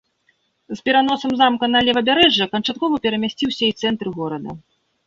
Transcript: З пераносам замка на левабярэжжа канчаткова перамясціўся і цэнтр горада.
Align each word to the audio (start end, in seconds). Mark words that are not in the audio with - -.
З 0.71 0.77
пераносам 0.87 1.35
замка 1.41 1.65
на 1.75 1.79
левабярэжжа 1.89 2.51
канчаткова 2.57 2.95
перамясціўся 3.05 3.63
і 3.71 3.75
цэнтр 3.85 4.07
горада. 4.19 4.61